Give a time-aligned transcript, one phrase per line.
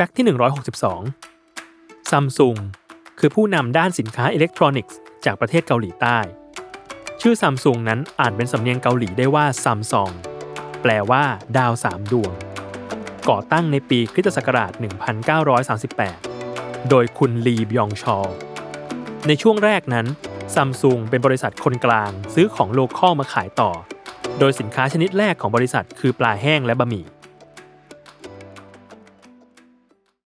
[0.00, 0.26] fact ที่
[1.38, 2.56] 162ซัมซุง
[3.18, 6.18] คือผู้นำด้านสินค้าอิเล็กทรอนิกส์จากประเทศเกาหลีใต้
[7.20, 10.12] ชื่อซัมซุงนั้นอ่านเป็นสำเนียงเกาหลีได้ว่าซัมซอง
[10.82, 11.22] แปลว่า
[11.56, 12.32] ดาวสามดวง
[13.28, 14.72] ก่อตั้งในปีคริสตศักราช
[16.00, 18.18] 1938 โดยคุณลีบยองชอล
[19.26, 20.06] ในช่วงแรกนั้น
[20.54, 23.70] ซัมซุงเป็นบริษัทคนกลางซื้อของ local มาขายต่อ
[24.38, 27.06] โดยสินค้าชนิดแรกของบริษัทคือปลาแห้งและบะหมี่